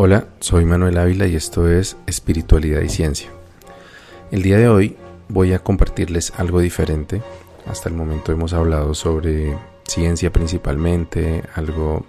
[0.00, 3.30] Hola, soy Manuel Ávila y esto es Espiritualidad y Ciencia.
[4.30, 4.96] El día de hoy
[5.28, 7.20] voy a compartirles algo diferente.
[7.66, 12.06] Hasta el momento hemos hablado sobre ciencia principalmente, algo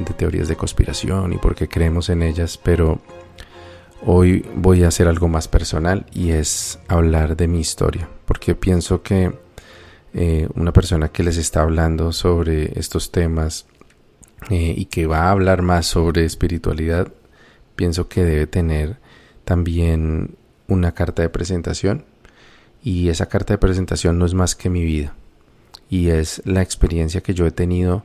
[0.00, 2.98] de teorías de conspiración y por qué creemos en ellas, pero
[4.04, 9.04] hoy voy a hacer algo más personal y es hablar de mi historia, porque pienso
[9.04, 9.32] que
[10.12, 13.66] eh, una persona que les está hablando sobre estos temas
[14.50, 17.12] eh, y que va a hablar más sobre espiritualidad
[17.78, 18.96] pienso que debe tener
[19.44, 20.34] también
[20.66, 22.04] una carta de presentación.
[22.82, 25.14] Y esa carta de presentación no es más que mi vida.
[25.88, 28.04] Y es la experiencia que yo he tenido.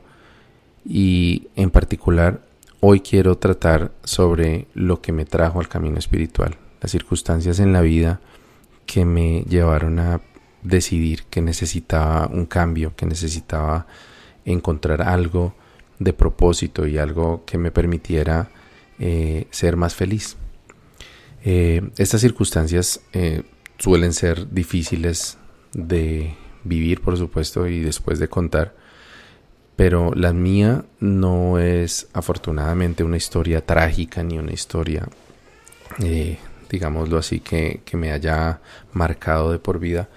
[0.86, 2.40] Y en particular
[2.78, 7.80] hoy quiero tratar sobre lo que me trajo al camino espiritual, las circunstancias en la
[7.80, 8.20] vida
[8.86, 10.20] que me llevaron a
[10.62, 13.86] decidir que necesitaba un cambio, que necesitaba
[14.44, 15.54] encontrar algo
[15.98, 18.50] de propósito y algo que me permitiera
[18.98, 20.36] eh, ser más feliz.
[21.44, 23.42] Eh, estas circunstancias eh,
[23.78, 25.36] suelen ser difíciles
[25.72, 28.74] de vivir, por supuesto, y después de contar,
[29.76, 35.08] pero la mía no es afortunadamente una historia trágica ni una historia,
[36.70, 38.60] digámoslo así, que, que me haya
[38.92, 40.08] marcado de por vida,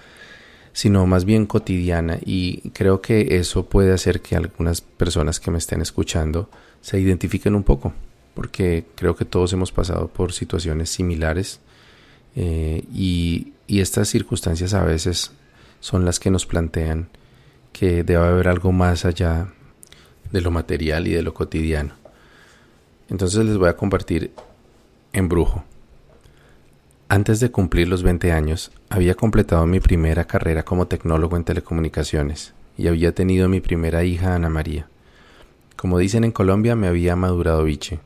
[0.72, 5.58] sino más bien cotidiana y creo que eso puede hacer que algunas personas que me
[5.58, 6.48] estén escuchando
[6.80, 7.92] se identifiquen un poco
[8.38, 11.58] porque creo que todos hemos pasado por situaciones similares
[12.36, 15.32] eh, y, estas circunstancias a veces
[15.80, 17.08] son las que nos plantean
[17.72, 19.48] que debe haber algo más allá
[20.30, 21.94] de lo material y de lo cotidiano.
[23.10, 24.30] Entonces les voy a compartir
[25.12, 25.64] en brujo.
[27.08, 32.54] Antes de cumplir los 20 años, había completado mi primera carrera como tecnólogo en telecomunicaciones
[32.76, 34.86] y había tenido mi primera hija, Ana María.
[35.74, 37.98] Como dicen en Colombia, me había madurado biche.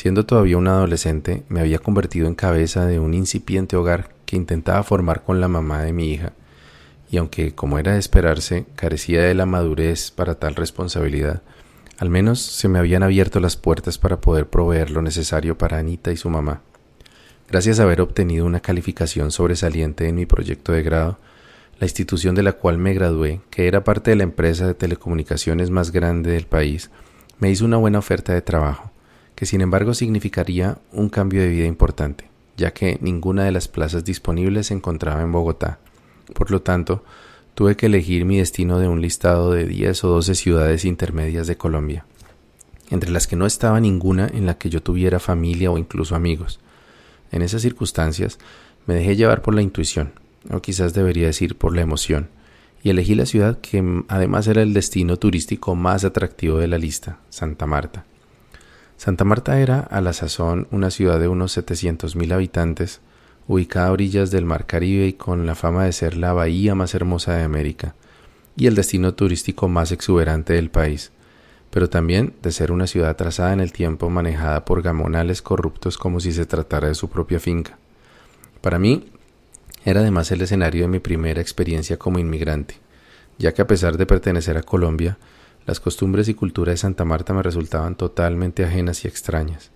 [0.00, 4.82] Siendo todavía un adolescente, me había convertido en cabeza de un incipiente hogar que intentaba
[4.82, 6.32] formar con la mamá de mi hija,
[7.10, 11.42] y aunque, como era de esperarse, carecía de la madurez para tal responsabilidad,
[11.98, 16.10] al menos se me habían abierto las puertas para poder proveer lo necesario para Anita
[16.10, 16.62] y su mamá.
[17.50, 21.18] Gracias a haber obtenido una calificación sobresaliente en mi proyecto de grado,
[21.78, 25.68] la institución de la cual me gradué, que era parte de la empresa de telecomunicaciones
[25.68, 26.90] más grande del país,
[27.38, 28.89] me hizo una buena oferta de trabajo
[29.40, 32.28] que sin embargo significaría un cambio de vida importante,
[32.58, 35.78] ya que ninguna de las plazas disponibles se encontraba en Bogotá.
[36.34, 37.02] Por lo tanto,
[37.54, 41.56] tuve que elegir mi destino de un listado de 10 o 12 ciudades intermedias de
[41.56, 42.04] Colombia,
[42.90, 46.60] entre las que no estaba ninguna en la que yo tuviera familia o incluso amigos.
[47.32, 48.38] En esas circunstancias
[48.84, 50.12] me dejé llevar por la intuición,
[50.50, 52.28] o quizás debería decir por la emoción,
[52.82, 57.20] y elegí la ciudad que además era el destino turístico más atractivo de la lista,
[57.30, 58.04] Santa Marta.
[59.00, 63.00] Santa Marta era, a la sazón, una ciudad de unos 700.000 habitantes,
[63.48, 66.94] ubicada a orillas del Mar Caribe y con la fama de ser la bahía más
[66.94, 67.94] hermosa de América
[68.58, 71.12] y el destino turístico más exuberante del país,
[71.70, 76.20] pero también de ser una ciudad atrasada en el tiempo manejada por gamonales corruptos como
[76.20, 77.78] si se tratara de su propia finca.
[78.60, 79.10] Para mí,
[79.82, 82.74] era además el escenario de mi primera experiencia como inmigrante,
[83.38, 85.16] ya que a pesar de pertenecer a Colombia,
[85.70, 89.70] las costumbres y cultura de Santa Marta me resultaban totalmente ajenas y extrañas.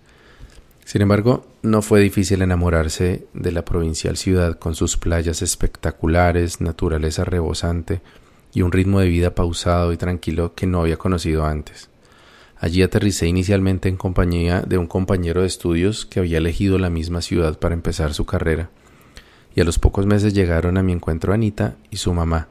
[0.83, 7.23] Sin embargo, no fue difícil enamorarse de la provincial ciudad con sus playas espectaculares, naturaleza
[7.23, 8.01] rebosante
[8.53, 11.89] y un ritmo de vida pausado y tranquilo que no había conocido antes.
[12.57, 17.21] Allí aterricé inicialmente en compañía de un compañero de estudios que había elegido la misma
[17.21, 18.69] ciudad para empezar su carrera,
[19.55, 22.49] y a los pocos meses llegaron a mi encuentro Anita y su mamá,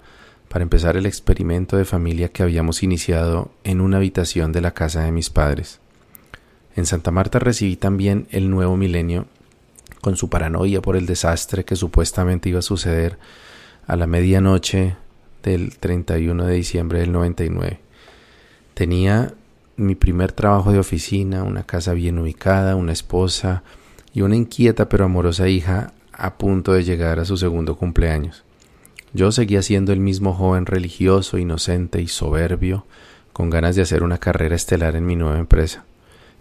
[0.54, 5.02] para empezar el experimento de familia que habíamos iniciado en una habitación de la casa
[5.02, 5.80] de mis padres.
[6.76, 9.26] En Santa Marta recibí también el nuevo milenio
[10.00, 13.18] con su paranoia por el desastre que supuestamente iba a suceder
[13.88, 14.94] a la medianoche
[15.42, 17.80] del 31 de diciembre del 99.
[18.74, 19.34] Tenía
[19.74, 23.64] mi primer trabajo de oficina, una casa bien ubicada, una esposa
[24.12, 28.44] y una inquieta pero amorosa hija a punto de llegar a su segundo cumpleaños.
[29.14, 32.84] Yo seguía siendo el mismo joven religioso, inocente y soberbio,
[33.32, 35.84] con ganas de hacer una carrera estelar en mi nueva empresa,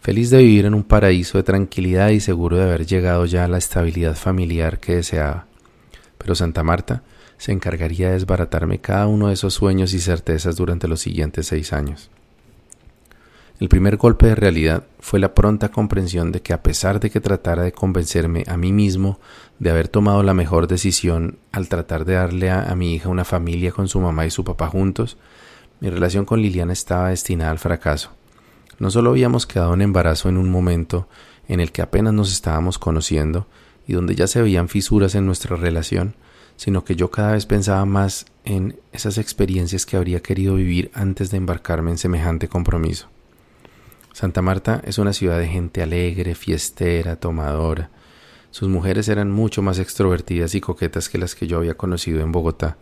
[0.02, 3.48] feliz de vivir en un paraíso de tranquilidad y seguro de haber llegado ya a
[3.48, 5.46] la estabilidad familiar que deseaba.
[6.18, 7.04] Pero Santa Marta
[7.38, 11.74] se encargaría de desbaratarme cada uno de esos sueños y certezas durante los siguientes seis
[11.74, 12.10] años.
[13.60, 17.22] El primer golpe de realidad fue la pronta comprensión de que a pesar de que
[17.22, 19.20] tratara de convencerme a mí mismo
[19.60, 23.72] de haber tomado la mejor decisión al tratar de darle a, mi hija una familia
[23.72, 25.18] con su mamá y su papá juntos,
[25.82, 28.12] mi relación con Liliana estaba destinada al fracaso.
[28.80, 31.08] No solo habíamos quedado en embarazo en un momento
[31.48, 33.48] en el que apenas nos estábamos conociendo
[33.88, 36.16] y donde ya se veían fisuras en nuestra relación,
[36.56, 41.30] sino que yo cada vez pensaba más en esas experiencias que habría querido vivir antes
[41.30, 43.13] de embarcarme en semejante compromiso.
[44.14, 47.90] Santa Marta es una ciudad de gente alegre, fiestera, tomadora.
[48.52, 52.32] Sus mujeres eran mucho más extrovertidas y coquetas que las que yo había conocido en
[52.32, 52.78] Bogotá,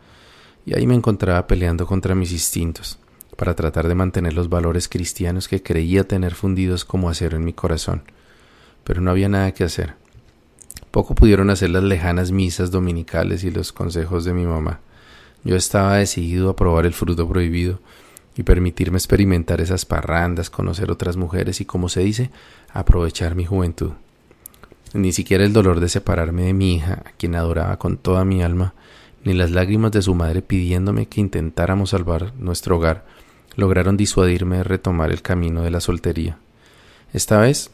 [0.65, 2.99] y ahí me encontraba peleando contra mis instintos,
[3.37, 7.53] para tratar de mantener los valores cristianos que creía tener fundidos como acero en mi
[7.53, 8.03] corazón.
[8.83, 9.93] Pero no había nada que hacer.
[10.91, 14.81] Poco pudieron hacer las lejanas misas dominicales y los consejos de mi mamá.
[15.45, 17.79] Yo estaba decidido a probar el fruto prohibido
[18.37, 22.29] y permitirme experimentar esas parrandas, conocer otras mujeres y, como se dice,
[22.73, 23.91] aprovechar mi juventud.
[24.93, 28.43] Ni siquiera el dolor de separarme de mi hija, a quien adoraba con toda mi
[28.43, 28.73] alma,
[29.23, 33.05] ni las lágrimas de su madre pidiéndome que intentáramos salvar nuestro hogar,
[33.55, 36.37] lograron disuadirme de retomar el camino de la soltería.
[37.13, 37.71] Esta vez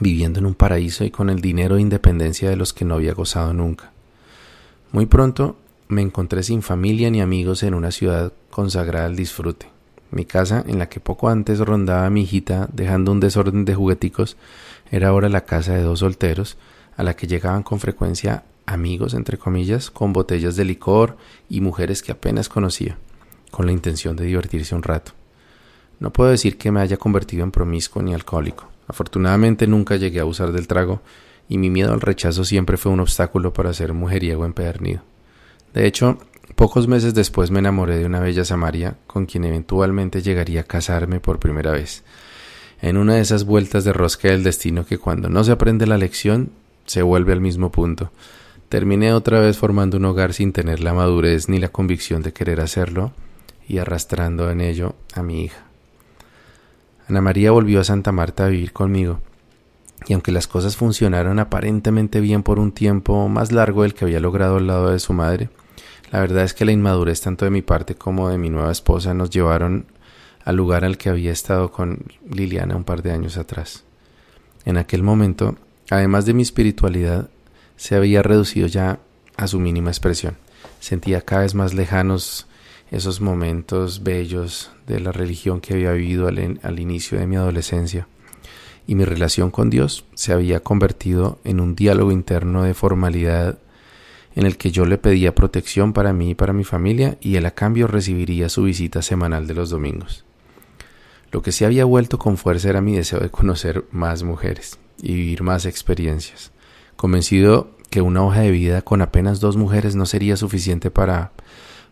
[0.00, 3.14] viviendo en un paraíso y con el dinero e independencia de los que no había
[3.14, 3.92] gozado nunca.
[4.92, 5.56] Muy pronto
[5.88, 9.73] me encontré sin familia ni amigos en una ciudad consagrada al disfrute.
[10.10, 14.36] Mi casa, en la que poco antes rondaba mi hijita dejando un desorden de jugueticos,
[14.90, 16.56] era ahora la casa de dos solteros,
[16.96, 21.16] a la que llegaban con frecuencia amigos, entre comillas, con botellas de licor
[21.48, 22.98] y mujeres que apenas conocía,
[23.50, 25.12] con la intención de divertirse un rato.
[26.00, 28.68] No puedo decir que me haya convertido en promiscuo ni alcohólico.
[28.88, 31.00] Afortunadamente nunca llegué a abusar del trago
[31.48, 35.02] y mi miedo al rechazo siempre fue un obstáculo para ser mujeriego empedernido.
[35.72, 36.18] De hecho,
[36.54, 41.20] pocos meses después me enamoré de una bella Samaria con quien eventualmente llegaría a casarme
[41.20, 42.04] por primera vez.
[42.80, 45.98] En una de esas vueltas de rosca del destino que cuando no se aprende la
[45.98, 46.50] lección
[46.86, 48.10] se vuelve al mismo punto.
[48.68, 52.60] Terminé otra vez formando un hogar sin tener la madurez ni la convicción de querer
[52.60, 53.12] hacerlo
[53.68, 55.64] y arrastrando en ello a mi hija.
[57.08, 59.20] Ana María volvió a Santa Marta a vivir conmigo,
[60.06, 64.20] y aunque las cosas funcionaron aparentemente bien por un tiempo más largo del que había
[64.20, 65.48] logrado al lado de su madre,
[66.10, 69.14] la verdad es que la inmadurez tanto de mi parte como de mi nueva esposa
[69.14, 69.86] nos llevaron
[70.44, 73.84] al lugar al que había estado con Liliana un par de años atrás.
[74.64, 75.56] En aquel momento,
[75.90, 77.28] además de mi espiritualidad,
[77.76, 79.00] se había reducido ya
[79.36, 80.36] a su mínima expresión.
[80.80, 82.46] Sentía cada vez más lejanos
[82.90, 88.06] esos momentos bellos de la religión que había vivido al, inicio de mi adolescencia.
[88.86, 93.58] Y mi relación con Dios se había convertido en un diálogo interno de formalidad
[94.34, 97.46] en el que yo le pedía protección para mí y para mi familia y él
[97.46, 100.24] a cambio recibiría su visita semanal de los domingos.
[101.30, 105.14] Lo que se había vuelto con fuerza era mi deseo de conocer más mujeres y
[105.14, 106.52] vivir más experiencias,
[106.96, 111.32] convencido que una hoja de vida con apenas dos mujeres no sería suficiente para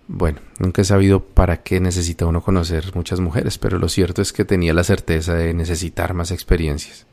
[0.09, 4.33] bueno, nunca he sabido para qué necesita uno conocer muchas mujeres, pero lo cierto es
[4.33, 7.07] que tenía la certeza de necesitar más experiencias.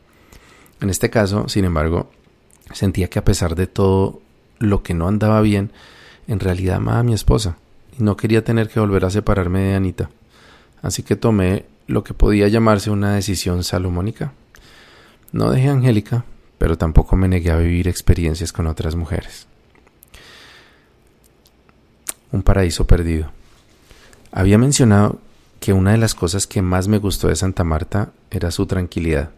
[0.82, 2.10] En este caso, sin embargo,
[2.74, 4.22] sentía que a pesar de todo
[4.60, 5.72] lo que no andaba bien,
[6.28, 7.58] en realidad amaba a mi esposa
[7.98, 10.10] y no quería tener que volver a separarme de Anita.
[10.82, 14.34] Así que tomé lo que podía llamarse una decisión salomónica.
[15.32, 16.26] No dejé a Angélica,
[16.58, 19.50] pero tampoco me negué a vivir experiencias con otras mujeres
[22.32, 23.32] un paraíso perdido.
[24.32, 25.20] Había mencionado
[25.60, 29.32] que una de las cosas que más me gustó de Santa Marta era su tranquilidad.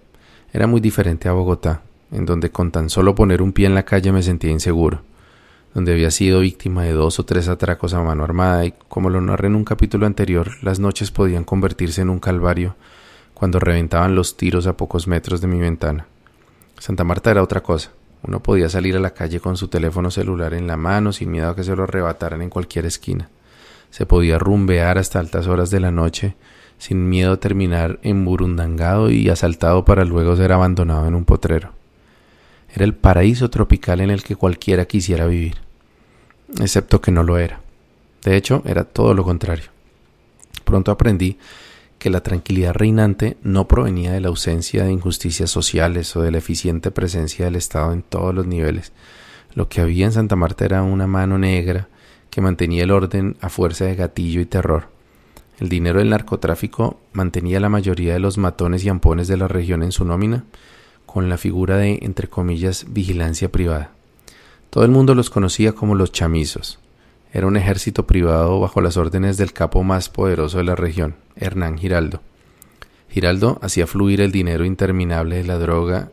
[0.53, 3.83] Era muy diferente a Bogotá, en donde con tan solo poner un pie en la
[3.83, 5.01] calle me sentía inseguro,
[5.73, 9.21] donde había sido víctima de dos o tres atracos a mano armada y, como lo
[9.21, 12.75] narré en un capítulo anterior, las noches podían convertirse en un calvario
[13.33, 16.05] cuando reventaban los tiros a pocos metros de mi ventana.
[16.77, 17.91] Santa Marta era otra cosa.
[18.23, 21.49] Uno podía salir a la calle con su teléfono celular en la mano sin miedo
[21.49, 23.29] a que se lo arrebataran en cualquier esquina.
[23.89, 26.35] Se podía rumbear hasta altas horas de la noche
[26.77, 31.80] sin miedo a terminar emburundangado y asaltado para luego ser abandonado en un potrero.
[32.73, 35.55] Era el paraíso tropical en el que cualquiera quisiera vivir,
[36.59, 37.59] excepto que no lo era.
[38.23, 39.65] De hecho, era todo lo contrario.
[40.63, 41.37] Pronto aprendí
[41.99, 46.39] que la tranquilidad reinante no provenía de la ausencia de injusticias sociales o de la
[46.39, 48.91] eficiente presencia del Estado en todos los niveles.
[49.53, 51.89] Lo que había en Santa Marta era una mano negra
[52.31, 54.87] que mantenía el orden a fuerza de gatillo y terror.
[55.59, 59.83] El dinero del narcotráfico mantenía la mayoría de los matones y ampones de la región
[59.83, 60.45] en su nómina,
[61.11, 63.91] con la figura de, entre comillas, vigilancia privada.
[64.69, 66.79] Todo el mundo los conocía como los chamizos,
[67.33, 71.77] era un ejército privado bajo las órdenes del capo más poderoso de la región, Hernán
[71.77, 72.21] Giraldo.
[73.09, 76.11] Giraldo hacía fluir el dinero interminable de la droga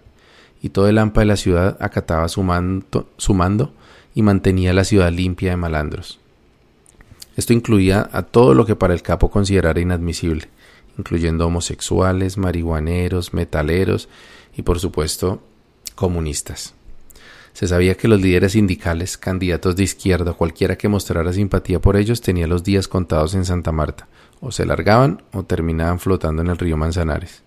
[0.63, 3.73] y todo el hampa de la ciudad acataba su, mando
[4.15, 6.21] y mantenía la ciudad limpia de malandros.
[7.37, 10.49] Esto incluía a todo lo que para el capo considerara inadmisible,
[10.97, 14.09] incluyendo homosexuales, marihuaneros, metaleros
[14.59, 15.41] y por supuesto
[15.95, 16.75] comunistas.
[17.55, 22.21] Se sabía que los líderes sindicales, candidatos de izquierda, cualquiera que mostrara simpatía por ellos,
[22.21, 24.09] tenía los días contados en Santa Marta,
[24.41, 27.43] o se largaban o terminaban flotando en el río Manzanares.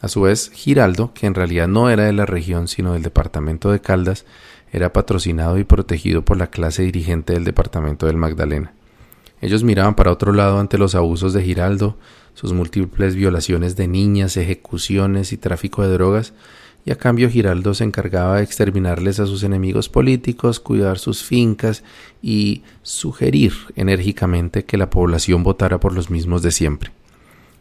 [0.00, 3.70] A su vez, Giraldo, que en realidad no era de la región sino del departamento
[3.70, 4.24] de Caldas,
[4.72, 8.72] era patrocinado y protegido por la clase dirigente del departamento del Magdalena.
[9.40, 11.96] Ellos miraban para otro lado ante los abusos de Giraldo,
[12.34, 16.32] sus múltiples violaciones de niñas, ejecuciones y tráfico de drogas,
[16.84, 21.84] y a cambio Giraldo se encargaba de exterminarles a sus enemigos políticos, cuidar sus fincas
[22.22, 26.90] y sugerir enérgicamente que la población votara por los mismos de siempre.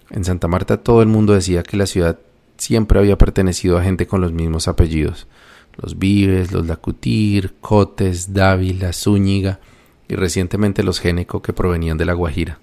[0.10, 2.20] En Santa Marta todo el mundo decía que la ciudad
[2.58, 5.28] siempre había pertenecido a gente con los mismos apellidos,
[5.76, 9.60] los Vives, los Lacutir, Cotes, Dávila, Zúñiga
[10.08, 12.60] y recientemente los Géneco que provenían de La Guajira.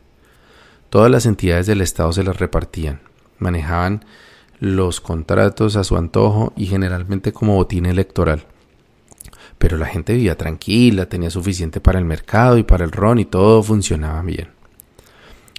[0.96, 3.00] Todas las entidades del Estado se las repartían,
[3.38, 4.06] manejaban
[4.60, 8.46] los contratos a su antojo y generalmente como botín electoral.
[9.58, 13.26] Pero la gente vivía tranquila, tenía suficiente para el mercado y para el ron y
[13.26, 14.48] todo funcionaba bien.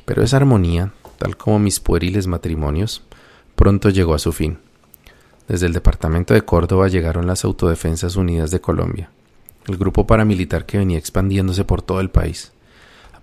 [0.06, 3.04] Pero esa armonía, tal como mis pueriles matrimonios,
[3.56, 4.58] pronto llegó a su fin.
[5.48, 9.12] Desde el departamento de Córdoba llegaron las Autodefensas Unidas de Colombia,
[9.68, 12.54] el grupo paramilitar que venía expandiéndose por todo el país,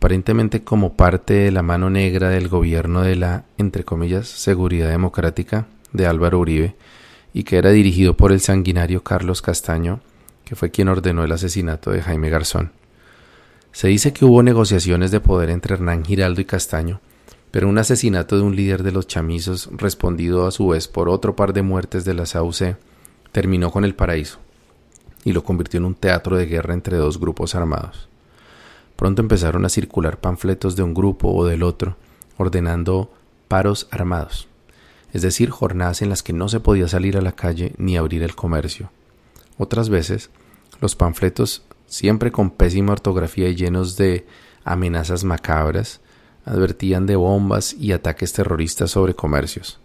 [0.04, 5.66] aparentemente como parte de la mano negra del gobierno de la, entre comillas, seguridad democrática
[5.94, 6.76] de Álvaro Uribe,
[7.32, 10.00] y que era dirigido por el sanguinario Carlos Castaño,
[10.44, 12.73] que fue quien ordenó el asesinato de Jaime Garzón.
[13.73, 17.00] Se dice que hubo negociaciones de poder entre Hernán Giraldo y Castaño,
[17.50, 21.34] pero un asesinato de un líder de los chamizos, respondido a su vez por otro
[21.34, 22.76] par de muertes de la SAUC,
[23.32, 24.38] terminó con el paraíso
[25.25, 28.11] y lo convirtió en un teatro de guerra entre dos grupos armados.
[28.97, 31.97] Pronto empezaron a circular panfletos de un grupo o del otro,
[32.37, 33.13] ordenando
[33.49, 34.49] paros armados,
[35.13, 38.23] es decir, jornadas en las que no se podía salir a la calle ni abrir
[38.23, 38.91] el comercio.
[39.59, 40.31] Otras veces,
[40.81, 44.27] los panfletos, siempre con pésima ortografía y llenos de
[44.65, 46.01] amenazas macabras,
[46.45, 49.79] advertían de bombas y ataques terroristas sobre comercios,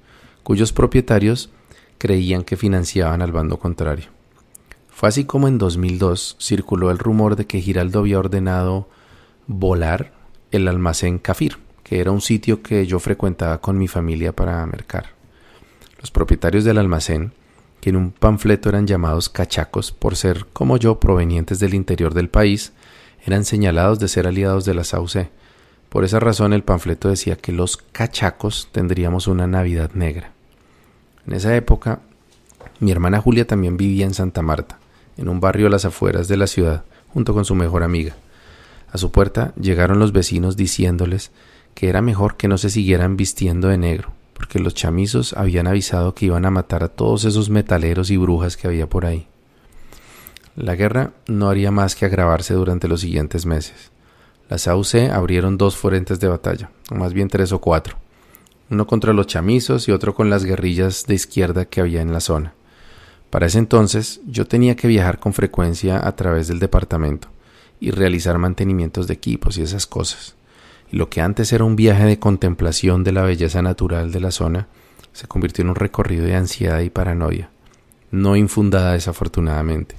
[0.43, 1.49] cuyos propietarios
[1.97, 4.05] creían que financiaban al bando contrario.
[4.89, 8.87] Fue así como en 2002 circuló el rumor de que Giraldo había ordenado
[9.49, 10.13] volar
[10.51, 15.07] el almacén Cafir, que era un sitio que yo frecuentaba con mi familia para mercar.
[15.99, 17.33] Los propietarios del almacén,
[17.81, 22.29] que en un panfleto eran llamados cachacos por ser, como yo, provenientes del interior del
[22.29, 22.73] país,
[23.25, 25.31] eran señalados de ser aliados de la SAUCE,
[25.89, 30.31] por esa razón el panfleto decía que los cachacos tendríamos una Navidad negra.
[31.25, 32.01] En esa época,
[32.79, 34.77] mi hermana Julia también vivía en Santa Marta,
[35.17, 38.15] en un barrio a las afueras de la ciudad, junto con su mejor amiga.
[38.91, 41.31] A su puerta llegaron los vecinos diciéndoles
[41.75, 46.15] que era mejor que no se siguieran vistiendo de negro, porque los chamizos habían avisado
[46.15, 49.27] que iban a matar a todos esos metaleros y brujas que había por ahí.
[50.55, 53.91] La guerra no haría más que agravarse durante los siguientes meses.
[54.49, 57.97] Las AUC abrieron dos frentes de batalla, o más bien tres o cuatro,
[58.71, 62.19] uno contra los chamizos y otro con las guerrillas de izquierda que había en la
[62.19, 62.53] zona.
[63.29, 67.29] Para ese entonces yo tenía que viajar con frecuencia a través del departamento
[67.79, 70.35] y realizar mantenimientos de equipos y esas cosas.
[70.91, 74.31] Y lo que antes era un viaje de contemplación de la belleza natural de la
[74.31, 74.67] zona
[75.13, 77.49] se convirtió en un recorrido de ansiedad y paranoia,
[78.11, 79.95] no infundada desafortunadamente.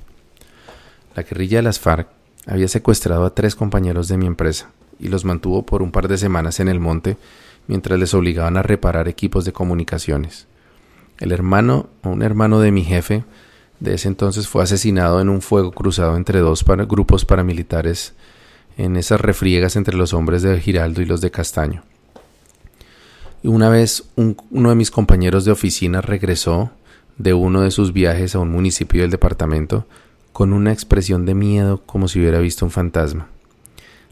[1.14, 2.08] La guerrilla de las FARC
[2.46, 6.18] había secuestrado a tres compañeros de mi empresa y los mantuvo por un par de
[6.18, 7.16] semanas en el monte
[7.66, 10.46] mientras les obligaban a reparar equipos de comunicaciones.
[11.18, 13.24] El hermano o un hermano de mi jefe
[13.80, 18.12] de ese entonces fue asesinado en un fuego cruzado entre dos grupos paramilitares
[18.76, 21.82] en esas refriegas entre los hombres de Giraldo y los de Castaño.
[23.42, 26.70] Y una vez uno de mis compañeros de oficina regresó
[27.16, 29.86] de uno de sus viajes a un municipio del departamento
[30.32, 33.28] con una expresión de miedo como si hubiera visto un fantasma.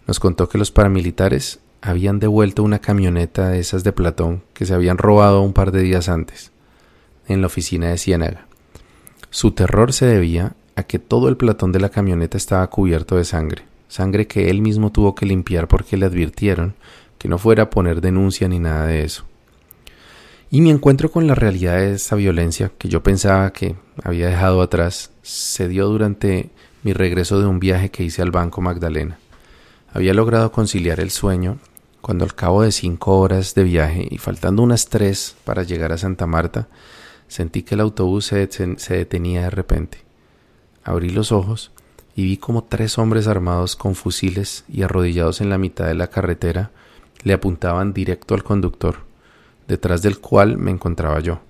[0.06, 4.74] Nos contó que los paramilitares habían devuelto una camioneta de esas de Platón que se
[4.74, 6.50] habían robado un par de días antes,
[7.28, 8.47] en la oficina de Ciénaga.
[9.30, 13.24] Su terror se debía a que todo el platón de la camioneta estaba cubierto de
[13.24, 16.74] sangre, sangre que él mismo tuvo que limpiar porque le advirtieron
[17.18, 19.24] que no fuera a poner denuncia ni nada de eso.
[20.50, 24.62] Y mi encuentro con la realidad de esa violencia que yo pensaba que había dejado
[24.62, 26.48] atrás se dio durante
[26.82, 29.18] mi regreso de un viaje que hice al Banco Magdalena.
[29.92, 31.58] Había logrado conciliar el sueño
[32.00, 35.98] cuando al cabo de cinco horas de viaje y faltando unas tres para llegar a
[35.98, 36.68] Santa Marta,
[37.28, 39.98] sentí que el autobús se, se detenía de repente.
[40.82, 41.70] Abrí los ojos
[42.16, 46.08] y vi como tres hombres armados con fusiles y arrodillados en la mitad de la
[46.08, 46.72] carretera
[47.22, 49.08] le apuntaban directo al conductor
[49.68, 51.40] detrás del cual me encontraba yo.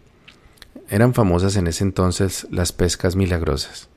[0.90, 3.88] Eran famosas en ese entonces las pescas milagrosas,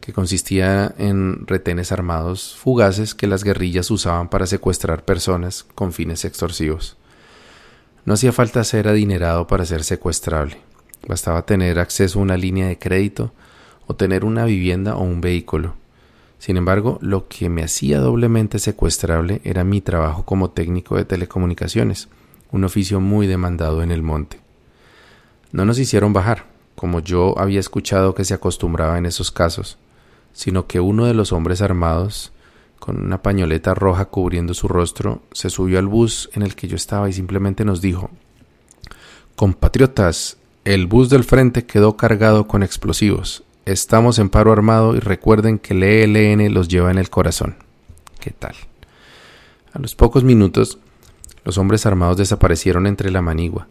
[0.00, 6.24] que consistía en retenes armados fugaces que las guerrillas usaban para secuestrar personas con fines
[6.24, 6.96] extorsivos.
[8.04, 10.65] No hacía falta ser adinerado para ser secuestrable.
[11.06, 13.32] Bastaba tener acceso a una línea de crédito
[13.86, 15.74] o tener una vivienda o un vehículo.
[16.38, 22.08] Sin embargo, lo que me hacía doblemente secuestrable era mi trabajo como técnico de telecomunicaciones,
[22.52, 24.40] un oficio muy demandado en el monte.
[25.52, 29.78] No nos hicieron bajar, como yo había escuchado que se acostumbraba en esos casos,
[30.32, 32.32] sino que uno de los hombres armados,
[32.78, 36.76] con una pañoleta roja cubriendo su rostro, se subió al bus en el que yo
[36.76, 38.10] estaba y simplemente nos dijo
[39.34, 43.44] Compatriotas, el bus del frente quedó cargado con explosivos.
[43.66, 47.54] Estamos en paro armado y recuerden que el ELN los lleva en el corazón.
[48.18, 48.56] ¿Qué tal?
[49.72, 50.78] A los pocos minutos,
[51.44, 53.68] los hombres armados desaparecieron entre la manigua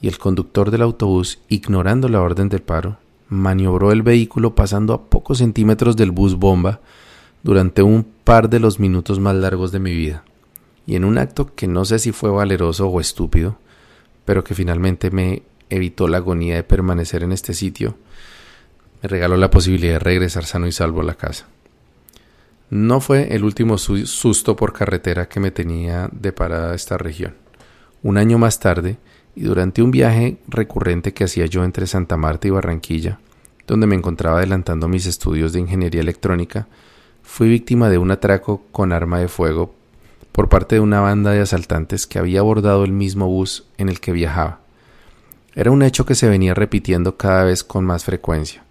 [0.00, 2.98] y el conductor del autobús, ignorando la orden del paro,
[3.28, 6.78] maniobró el vehículo pasando a pocos centímetros del bus bomba
[7.42, 10.22] durante un par de los minutos más largos de mi vida.
[10.86, 13.58] Y en un acto que no sé si fue valeroso o estúpido,
[14.24, 17.96] pero que finalmente me evitó la agonía de permanecer en este sitio,
[19.02, 21.46] me regaló la posibilidad de regresar sano y salvo a la casa.
[22.70, 27.34] No fue el último susto por carretera que me tenía deparada esta región.
[28.02, 28.98] Un año más tarde,
[29.36, 33.20] y durante un viaje recurrente que hacía yo entre Santa Marta y Barranquilla,
[33.66, 36.66] donde me encontraba adelantando mis estudios de ingeniería electrónica,
[37.22, 39.74] fui víctima de un atraco con arma de fuego
[40.32, 44.00] por parte de una banda de asaltantes que había abordado el mismo bus en el
[44.00, 44.60] que viajaba.
[45.56, 48.62] Era un hecho que se venía repitiendo cada vez con más frecuencia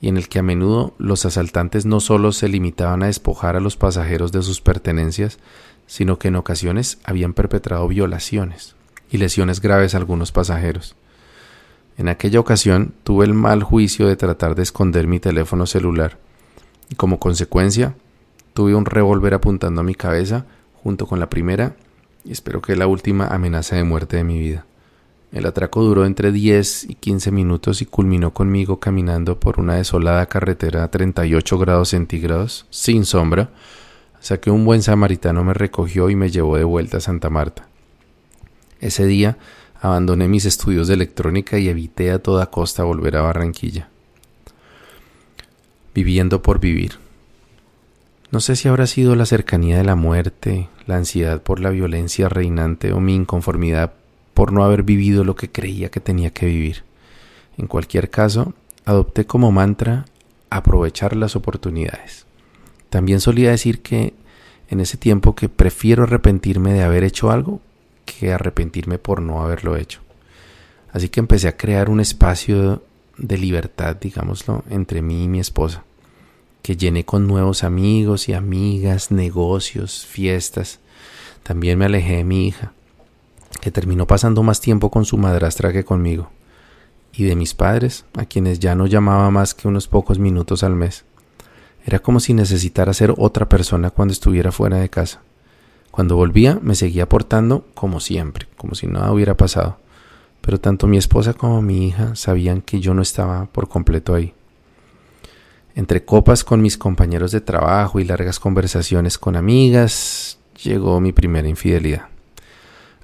[0.00, 3.60] y en el que a menudo los asaltantes no solo se limitaban a despojar a
[3.60, 5.38] los pasajeros de sus pertenencias,
[5.86, 8.74] sino que en ocasiones habían perpetrado violaciones
[9.08, 10.96] y lesiones graves a algunos pasajeros.
[11.96, 16.18] En aquella ocasión tuve el mal juicio de tratar de esconder mi teléfono celular
[16.88, 17.94] y como consecuencia
[18.52, 20.44] tuve un revólver apuntando a mi cabeza
[20.82, 21.76] junto con la primera
[22.24, 24.66] y espero que la última amenaza de muerte de mi vida.
[25.32, 30.26] El atraco duró entre 10 y 15 minutos y culminó conmigo caminando por una desolada
[30.26, 33.48] carretera a 38 grados centígrados, sin sombra,
[34.20, 37.66] hasta que un buen samaritano me recogió y me llevó de vuelta a Santa Marta.
[38.80, 39.38] Ese día
[39.80, 43.88] abandoné mis estudios de electrónica y evité a toda costa volver a Barranquilla.
[45.94, 46.98] Viviendo por vivir.
[48.30, 52.28] No sé si habrá sido la cercanía de la muerte, la ansiedad por la violencia
[52.28, 53.92] reinante o mi inconformidad
[54.34, 56.84] por no haber vivido lo que creía que tenía que vivir.
[57.58, 60.06] En cualquier caso, adopté como mantra
[60.50, 62.26] aprovechar las oportunidades.
[62.90, 64.14] También solía decir que
[64.68, 67.60] en ese tiempo que prefiero arrepentirme de haber hecho algo
[68.04, 70.00] que arrepentirme por no haberlo hecho.
[70.92, 72.82] Así que empecé a crear un espacio
[73.16, 75.84] de libertad, digámoslo, entre mí y mi esposa,
[76.62, 80.80] que llené con nuevos amigos y amigas, negocios, fiestas.
[81.42, 82.72] También me alejé de mi hija
[83.60, 86.30] que terminó pasando más tiempo con su madrastra que conmigo,
[87.12, 90.74] y de mis padres, a quienes ya no llamaba más que unos pocos minutos al
[90.74, 91.04] mes.
[91.84, 95.20] Era como si necesitara ser otra persona cuando estuviera fuera de casa.
[95.90, 99.78] Cuando volvía me seguía portando como siempre, como si nada hubiera pasado,
[100.40, 104.32] pero tanto mi esposa como mi hija sabían que yo no estaba por completo ahí.
[105.74, 111.48] Entre copas con mis compañeros de trabajo y largas conversaciones con amigas, llegó mi primera
[111.48, 112.11] infidelidad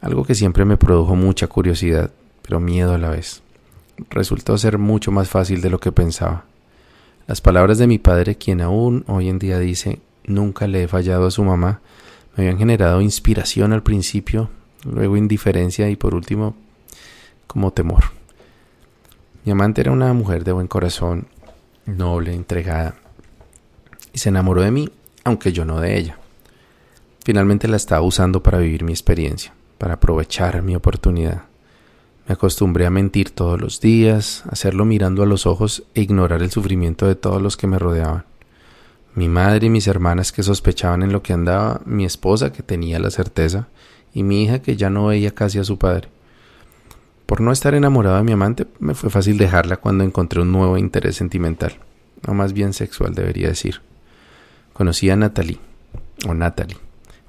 [0.00, 2.11] algo que siempre me produjo mucha curiosidad,
[2.42, 3.42] pero miedo a la vez.
[4.11, 6.44] Resultó ser mucho más fácil de lo que pensaba.
[7.26, 11.26] Las palabras de mi padre, quien aún hoy en día dice nunca le he fallado
[11.26, 11.80] a su mamá,
[12.37, 14.50] me habían generado inspiración al principio,
[14.84, 16.54] luego indiferencia y por último
[17.46, 18.04] como temor.
[19.44, 21.26] Mi amante era una mujer de buen corazón,
[21.87, 22.94] noble, entregada,
[24.12, 24.90] y se enamoró de mí,
[25.24, 26.18] aunque yo no de ella.
[27.24, 31.44] Finalmente la estaba usando para vivir mi experiencia para aprovechar mi oportunidad.
[32.26, 36.50] Me acostumbré a mentir todos los días, hacerlo mirando a los ojos e ignorar el
[36.50, 38.26] sufrimiento de todos los que me rodeaban.
[39.14, 42.98] Mi madre y mis hermanas que sospechaban en lo que andaba, mi esposa que tenía
[42.98, 43.68] la certeza,
[44.12, 46.08] y mi hija que ya no veía casi a su padre.
[47.24, 50.78] Por no estar enamorado de mi amante, me fue fácil dejarla cuando encontré un nuevo
[50.78, 51.78] interés sentimental,
[52.26, 53.80] o más bien sexual debería decir.
[54.72, 55.58] Conocí a Natalie,
[56.26, 56.76] o Natalie,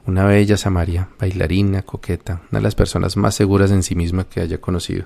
[0.10, 4.42] una bella Samaria, bailarina, coqueta, una de las personas más seguras en sí misma que
[4.42, 5.06] haya conocido.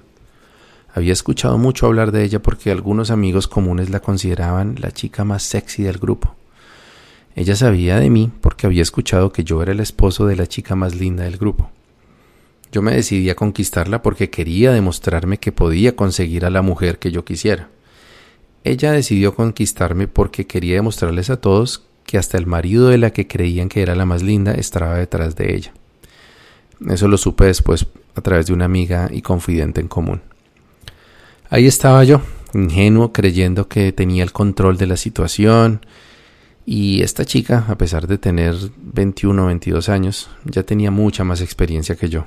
[0.96, 5.44] Había escuchado mucho hablar de ella porque algunos amigos comunes la consideraban la chica más
[5.44, 6.36] sexy del grupo.
[7.36, 10.76] Ella sabía de mí porque había escuchado que yo era el esposo de la chica
[10.76, 11.70] más linda del grupo.
[12.72, 17.12] Yo me decidí a conquistarla porque quería demostrarme que podía conseguir a la mujer que
[17.12, 17.70] yo quisiera.
[18.64, 23.28] Ella decidió conquistarme porque quería demostrarles a todos que hasta el marido de la que
[23.28, 25.74] creían que era la más linda estaba detrás de ella.
[26.90, 30.22] Eso lo supe después a través de una amiga y confidente en común.
[31.50, 32.22] Ahí estaba yo,
[32.54, 35.86] ingenuo, creyendo que tenía el control de la situación,
[36.66, 41.42] y esta chica, a pesar de tener 21 o 22 años, ya tenía mucha más
[41.42, 42.26] experiencia que yo.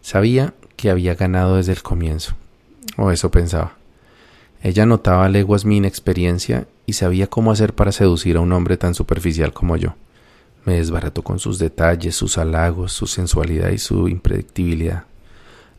[0.00, 2.34] Sabía que había ganado desde el comienzo,
[2.96, 3.76] o eso pensaba.
[4.64, 8.78] Ella notaba a leguas mi inexperiencia y sabía cómo hacer para seducir a un hombre
[8.78, 9.94] tan superficial como yo.
[10.64, 15.04] Me desbarató con sus detalles, sus halagos, su sensualidad y su impredictibilidad.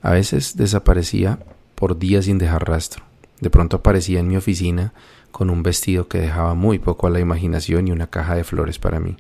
[0.04, 1.39] A veces desaparecía
[1.74, 3.04] por días sin dejar rastro.
[3.41, 4.93] De pronto aparecía en mi oficina
[5.32, 8.78] con un vestido que dejaba muy poco a la imaginación y una caja de flores
[8.78, 9.17] para mí.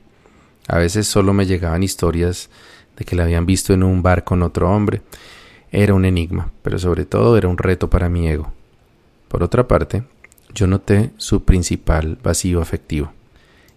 [0.67, 2.51] A veces solo me llegaban historias
[2.97, 5.01] de que la habían visto en un bar con otro hombre.
[5.71, 8.53] Era un enigma, pero sobre todo era un reto para mi ego.
[9.35, 10.03] Por otra parte,
[10.53, 13.11] yo noté su principal vacío afectivo,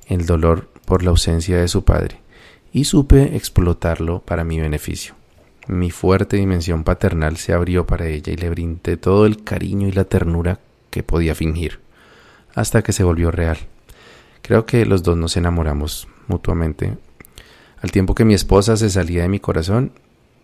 [0.06, 2.20] el dolor por la ausencia de su padre,
[2.72, 5.16] y supe explotarlo para mi beneficio.
[5.66, 9.90] Mi fuerte dimensión paternal se abrió para ella y le brindé todo el cariño y
[9.90, 11.80] la ternura que podía fingir,
[12.54, 13.58] hasta que se volvió real.
[14.42, 16.96] Creo que los dos nos enamoramos mutuamente,
[17.82, 19.90] al tiempo que mi esposa se salía de mi corazón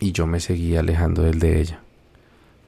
[0.00, 1.80] y yo me seguía alejando del de ella.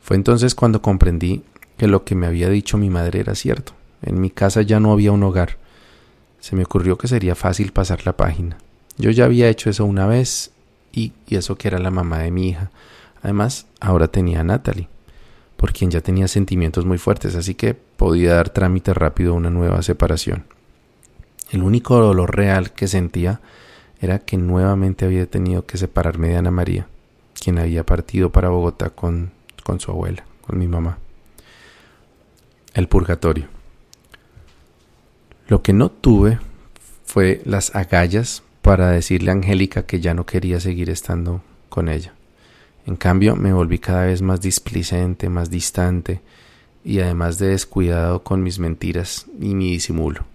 [0.00, 1.42] Fue entonces cuando comprendí
[1.77, 3.73] que lo que me había dicho mi madre era cierto.
[4.03, 5.59] En mi casa ya no había un hogar.
[6.41, 8.59] Se me ocurrió que sería fácil pasar la página.
[8.99, 10.53] Yo ya había hecho eso una vez
[10.93, 12.71] y, eso que era la mamá de mi hija.
[13.23, 14.89] Además, ahora tenía a Natalie,
[15.57, 19.51] por quien ya tenía sentimientos muy fuertes, así que podía dar trámite rápido a una
[19.51, 20.45] nueva separación.
[21.51, 23.41] El único dolor real que sentía
[24.01, 26.87] era que nuevamente había tenido que separarme de Ana María,
[27.35, 29.33] quien había partido para Bogotá con,
[29.65, 30.99] con su abuela, con mi mamá.
[32.77, 33.47] El purgatorio.
[35.49, 36.39] Lo que no tuve
[37.07, 42.12] fue las agallas para decirle a Angélica que ya no quería seguir estando con ella.
[42.85, 46.21] En cambio, me volví cada vez más displicente, más distante
[46.85, 50.27] y además de descuidado con mis mentiras y mi disimulo.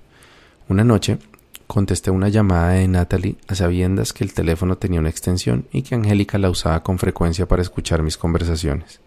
[0.67, 1.19] Una noche
[1.67, 5.93] contesté una llamada de Natalie a sabiendas que el teléfono tenía una extensión y que
[5.93, 8.99] Angélica la usaba con frecuencia para escuchar mis conversaciones.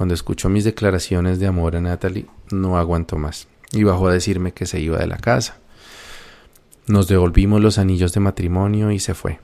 [0.00, 4.52] Cuando escuchó mis declaraciones de amor a Natalie, no aguantó más y bajó a decirme
[4.52, 5.58] que se iba de la casa.
[6.86, 9.40] Nos devolvimos los anillos de matrimonio y se fue.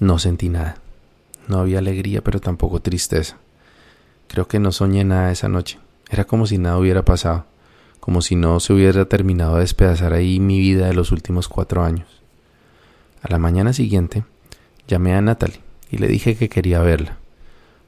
[0.00, 0.78] No sentí nada.
[1.48, 3.36] No había alegría, pero tampoco tristeza.
[4.26, 5.78] Creo que no soñé nada esa noche.
[6.08, 7.44] Era como si nada hubiera pasado,
[8.00, 11.84] como si no se hubiera terminado de despedazar ahí mi vida de los últimos cuatro
[11.84, 12.22] años.
[13.20, 14.24] A la mañana siguiente
[14.88, 17.18] llamé a Natalie y le dije que quería verla.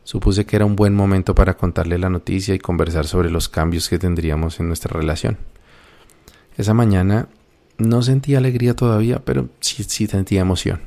[0.09, 3.90] Supuse que era un buen momento para contarle la noticia y conversar sobre los cambios
[3.90, 5.37] que tendríamos en nuestra relación.
[6.57, 7.29] Esa mañana
[7.77, 10.81] no sentía alegría todavía, pero sí, sentía emoción.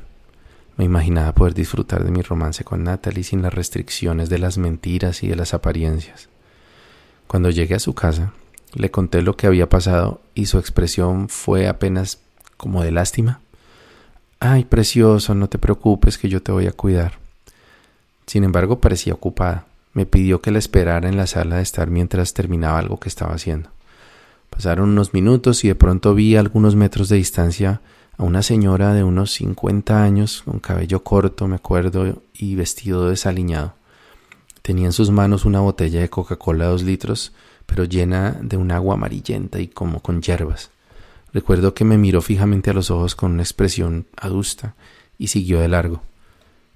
[0.76, 5.22] Me imaginaba poder disfrutar de mi romance con Natalie sin las restricciones de las mentiras
[5.22, 6.28] y de las apariencias.
[7.28, 8.32] Cuando llegué a su casa,
[8.74, 12.18] le conté lo que había pasado y su expresión fue apenas
[12.56, 13.40] como de lástima.
[14.40, 17.21] Ay, precioso, no te preocupes que yo te voy a cuidar.
[18.26, 19.66] Sin embargo, parecía ocupada.
[19.94, 23.34] Me pidió que la esperara en la sala de estar mientras terminaba algo que estaba
[23.34, 23.70] haciendo.
[24.48, 27.80] Pasaron unos minutos y de pronto vi a algunos metros de distancia
[28.16, 33.74] a una señora de unos cincuenta años, con cabello corto, me acuerdo, y vestido desaliñado.
[34.60, 37.32] Tenía en sus manos una botella de Coca-Cola dos litros,
[37.66, 40.70] pero llena de un agua amarillenta y como con hierbas.
[41.32, 44.74] Recuerdo que me miró fijamente a los ojos con una expresión adusta
[45.18, 46.02] y siguió de largo.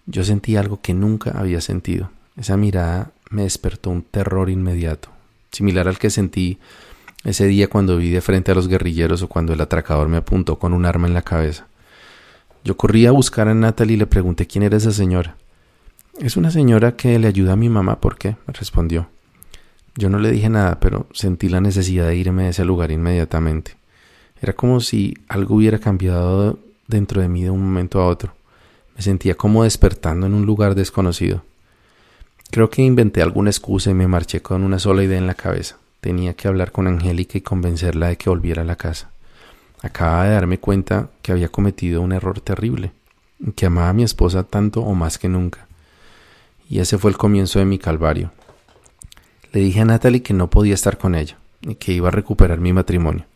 [0.07, 2.11] Yo sentí algo que nunca había sentido.
[2.37, 5.09] Esa mirada me despertó un terror inmediato,
[5.51, 6.59] similar al que sentí
[7.25, 10.59] ese día cuando vi de frente a los guerrilleros o cuando el atracador me apuntó
[10.59, 11.67] con un arma en la cabeza.
[12.63, 15.37] Yo corrí a buscar a Natalie y le pregunté quién era esa señora.
[16.21, 18.37] Es una señora que le ayuda a mi mamá, ¿por qué?
[18.47, 19.09] me respondió.
[19.97, 23.77] Yo no le dije nada, pero sentí la necesidad de irme de ese lugar inmediatamente.
[24.41, 28.36] Era como si algo hubiera cambiado dentro de mí de un momento a otro.
[28.97, 31.43] Me sentía como despertando en un lugar desconocido.
[32.51, 35.77] Creo que inventé alguna excusa y me marché con una sola idea en la cabeza.
[36.01, 39.11] Tenía que hablar con Angélica y convencerla de que volviera a la casa.
[39.83, 42.93] Acababa de darme cuenta que había cometido un error terrible,
[43.55, 45.67] que amaba a mi esposa tanto o más que nunca.
[46.71, 48.33] Y ese fue el comienzo de mi calvario.
[49.53, 52.59] Le dije a Natalie que no podía estar con ella y que iba a recuperar
[52.61, 53.27] mi matrimonio.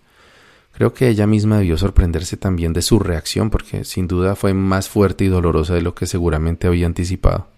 [0.72, 4.88] Creo que ella misma debió sorprenderse también de su reacción porque sin duda fue más
[4.88, 7.48] fuerte y dolorosa de lo que seguramente había anticipado.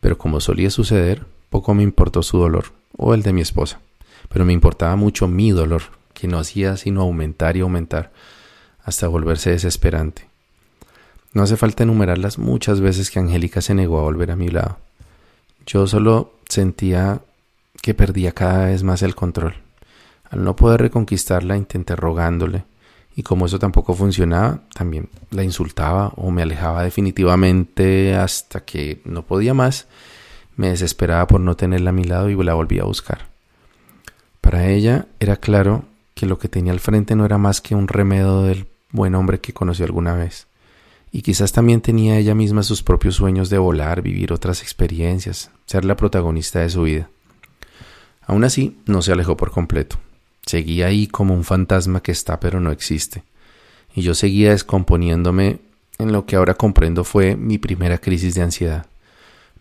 [0.00, 3.80] pero como solía suceder, poco me importó su dolor o el de mi esposa,
[4.28, 5.82] pero me importaba mucho mi dolor,
[6.14, 8.12] que no hacía sino aumentar y aumentar
[8.84, 10.28] hasta volverse desesperante.
[11.32, 14.48] No hace falta enumerar las muchas veces que Angélica se negó a volver a mi
[14.48, 14.78] lado.
[15.66, 17.20] Yo solo sentía
[17.82, 19.54] que perdía cada vez más el control.
[20.30, 22.64] Al no poder reconquistarla, intenté rogándole,
[23.18, 29.22] y como eso tampoco funcionaba, también la insultaba o me alejaba definitivamente hasta que no
[29.22, 29.88] podía más.
[30.54, 33.26] Me desesperaba por no tenerla a mi lado y la volví a buscar.
[34.40, 37.88] Para ella era claro que lo que tenía al frente no era más que un
[37.88, 40.46] remedo del buen hombre que conoció alguna vez.
[41.10, 45.84] Y quizás también tenía ella misma sus propios sueños de volar, vivir otras experiencias, ser
[45.84, 47.10] la protagonista de su vida.
[48.26, 49.98] Aún así, no se alejó por completo.
[50.48, 53.22] Seguía ahí como un fantasma que está pero no existe.
[53.94, 55.58] Y yo seguía descomponiéndome
[55.98, 58.86] en lo que ahora comprendo fue mi primera crisis de ansiedad.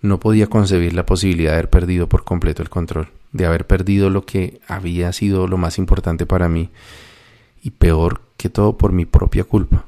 [0.01, 4.09] No podía concebir la posibilidad de haber perdido por completo el control, de haber perdido
[4.09, 6.69] lo que había sido lo más importante para mí,
[7.61, 9.83] y peor que todo por mi propia culpa.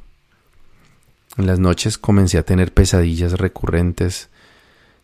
[1.37, 4.27] En las noches comencé a tener pesadillas recurrentes.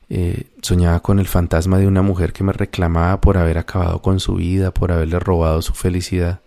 [0.09, 4.19] Eh, soñaba con el fantasma de una mujer que me reclamaba por haber acabado con
[4.19, 6.41] su vida, por haberle robado su felicidad.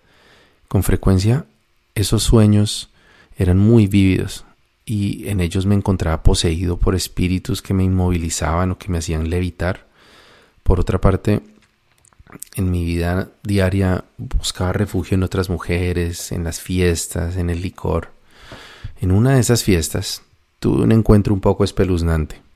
[0.66, 1.44] Con frecuencia
[1.94, 2.90] esos sueños
[3.36, 4.44] eran muy vívidos
[4.84, 9.30] y en ellos me encontraba poseído por espíritus que me inmovilizaban o que me hacían
[9.30, 9.86] levitar.
[10.64, 11.40] Por otra parte,
[12.56, 18.10] en mi vida diaria buscaba refugio en otras mujeres, en las fiestas, en el licor.
[19.00, 20.22] En una de esas fiestas
[20.58, 22.47] tuve un encuentro un poco espeluznante.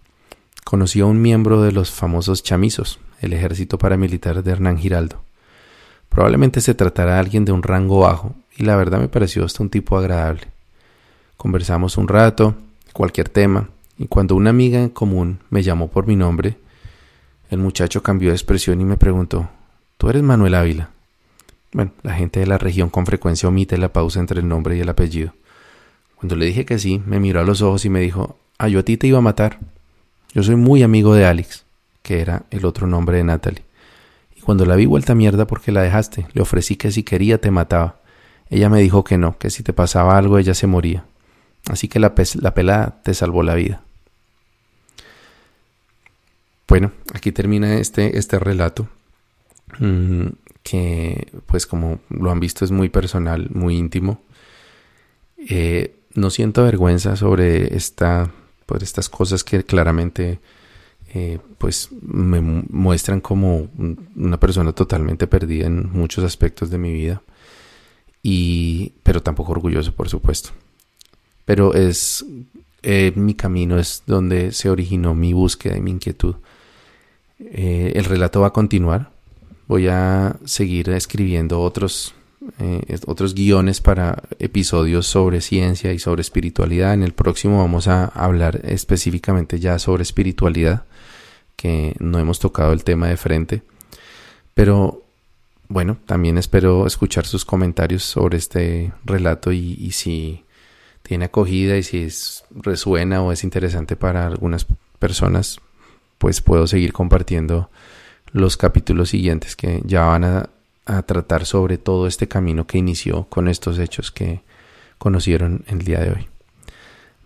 [0.64, 5.20] Conocí a un miembro de los famosos chamizos, el ejército paramilitar de Hernán Giraldo.
[6.08, 9.62] Probablemente se tratara de alguien de un rango bajo, y la verdad me pareció hasta
[9.62, 10.48] un tipo agradable.
[11.36, 12.54] Conversamos un rato,
[12.92, 16.56] cualquier tema, y cuando una amiga en común me llamó por mi nombre,
[17.50, 19.50] el muchacho cambió de expresión y me preguntó
[19.98, 20.90] ¿Tú eres Manuel Ávila?
[21.72, 24.80] Bueno, la gente de la región con frecuencia omite la pausa entre el nombre y
[24.80, 25.32] el apellido.
[26.16, 28.80] Cuando le dije que sí, me miró a los ojos y me dijo, ah, yo
[28.80, 29.58] a ti te iba a matar.
[30.34, 31.64] Yo soy muy amigo de Alex,
[32.02, 33.64] que era el otro nombre de Natalie.
[34.36, 37.50] Y cuando la vi vuelta mierda porque la dejaste, le ofrecí que si quería te
[37.50, 38.00] mataba.
[38.48, 41.04] Ella me dijo que no, que si te pasaba algo ella se moría.
[41.68, 43.82] Así que la, la pelada te salvó la vida.
[46.66, 48.88] Bueno, aquí termina este, este relato,
[49.78, 50.26] mm,
[50.62, 54.22] que pues como lo han visto es muy personal, muy íntimo.
[55.36, 58.30] Eh, no siento vergüenza sobre esta,
[58.80, 60.40] estas cosas que claramente
[61.14, 63.68] eh, pues me muestran como
[64.16, 67.22] una persona totalmente perdida en muchos aspectos de mi vida.
[68.22, 70.50] Y pero tampoco orgulloso por supuesto.
[71.44, 72.24] Pero es
[72.82, 76.36] eh, mi camino es donde se originó mi búsqueda y mi inquietud.
[77.38, 79.12] Eh, el relato va a continuar.
[79.68, 82.14] Voy a seguir escribiendo otros
[82.58, 86.94] eh, otros guiones para episodios sobre ciencia y sobre espiritualidad.
[86.94, 90.84] En el próximo vamos a hablar específicamente ya sobre espiritualidad,
[91.56, 93.62] que no hemos tocado el tema de frente.
[94.54, 95.02] Pero
[95.68, 100.44] bueno, también espero escuchar sus comentarios sobre este relato y, si
[101.02, 102.08] tiene acogida y si
[102.50, 104.66] resuena o es interesante para algunas
[104.98, 105.60] personas,
[106.18, 107.70] pues puedo seguir compartiendo
[108.32, 110.50] los capítulos siguientes que ya van a
[110.86, 114.42] a tratar sobre todo este camino que inició con estos hechos que
[114.98, 116.28] conocieron el día de hoy.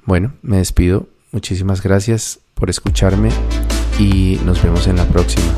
[0.04, 1.08] Bueno, me despido.
[1.32, 3.30] Muchísimas gracias por escucharme
[3.98, 5.52] y nos vemos en la próxima.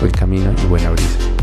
[0.00, 1.39] Buen camino y buena brisa.